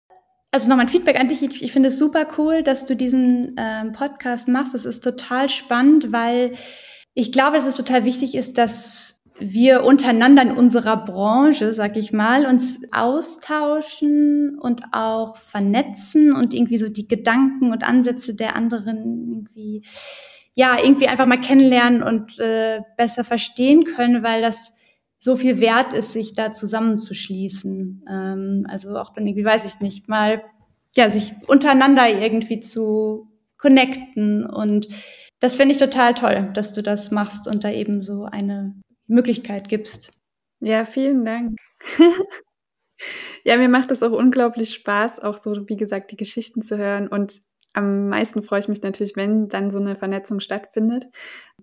[0.50, 1.44] Also nochmal ein Feedback an dich.
[1.44, 4.74] Ich, ich finde es super cool, dass du diesen ähm, Podcast machst.
[4.74, 6.56] Das ist total spannend, weil
[7.14, 12.12] ich glaube, dass es total wichtig ist, dass wir untereinander in unserer Branche, sag ich
[12.12, 19.30] mal, uns austauschen und auch vernetzen und irgendwie so die Gedanken und Ansätze der anderen
[19.30, 19.84] irgendwie
[20.56, 24.72] ja, irgendwie einfach mal kennenlernen und äh, besser verstehen können, weil das
[25.18, 28.06] so viel wert ist, sich da zusammenzuschließen.
[28.10, 30.44] Ähm, also auch dann irgendwie, weiß ich nicht, mal,
[30.96, 34.46] ja, sich untereinander irgendwie zu connecten.
[34.46, 34.90] Und
[35.40, 38.76] das finde ich total toll, dass du das machst und da eben so eine
[39.08, 40.12] Möglichkeit gibst.
[40.60, 41.58] Ja, vielen Dank.
[43.44, 47.08] ja, mir macht es auch unglaublich Spaß, auch so, wie gesagt, die Geschichten zu hören
[47.08, 47.42] und
[47.74, 51.08] am meisten freue ich mich natürlich, wenn dann so eine Vernetzung stattfindet.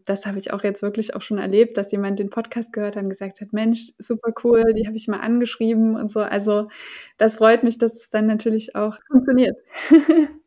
[0.05, 3.05] Das habe ich auch jetzt wirklich auch schon erlebt, dass jemand den Podcast gehört hat
[3.05, 6.21] und gesagt hat, Mensch, super cool, die habe ich mal angeschrieben und so.
[6.21, 6.69] Also
[7.17, 9.57] das freut mich, dass es dann natürlich auch funktioniert.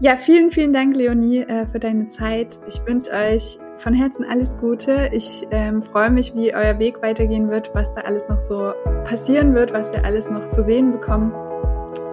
[0.00, 2.58] ja, vielen, vielen Dank, Leonie, äh, für deine Zeit.
[2.66, 5.10] Ich wünsche euch von Herzen alles Gute.
[5.12, 8.72] Ich ähm, freue mich, wie euer Weg weitergehen wird, was da alles noch so
[9.04, 11.32] passieren wird, was wir alles noch zu sehen bekommen.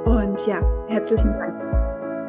[0.05, 1.68] Und ja, herzlichen Dank.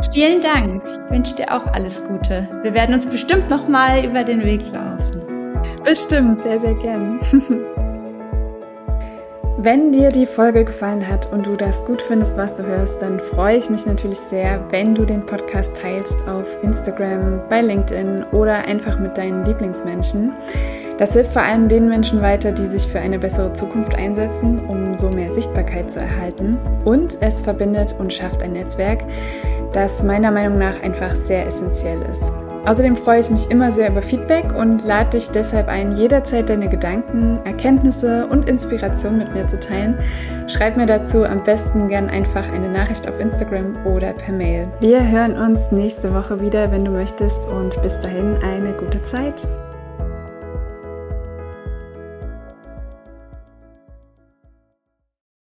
[0.09, 0.83] Vielen Dank.
[0.85, 2.49] Ich wünsche dir auch alles Gute.
[2.63, 5.21] Wir werden uns bestimmt noch mal über den Weg laufen.
[5.85, 7.21] Bestimmt, sehr, sehr gern.
[9.59, 13.21] Wenn dir die Folge gefallen hat und du das gut findest, was du hörst, dann
[13.21, 18.65] freue ich mich natürlich sehr, wenn du den Podcast teilst auf Instagram, bei LinkedIn oder
[18.65, 20.33] einfach mit deinen Lieblingsmenschen.
[21.01, 24.95] Das hilft vor allem den Menschen weiter, die sich für eine bessere Zukunft einsetzen, um
[24.95, 26.59] so mehr Sichtbarkeit zu erhalten.
[26.85, 29.03] Und es verbindet und schafft ein Netzwerk,
[29.73, 32.35] das meiner Meinung nach einfach sehr essentiell ist.
[32.67, 36.69] Außerdem freue ich mich immer sehr über Feedback und lade dich deshalb ein, jederzeit deine
[36.69, 39.97] Gedanken, Erkenntnisse und Inspiration mit mir zu teilen.
[40.49, 44.69] Schreib mir dazu am besten gern einfach eine Nachricht auf Instagram oder per Mail.
[44.81, 49.47] Wir hören uns nächste Woche wieder, wenn du möchtest und bis dahin eine gute Zeit.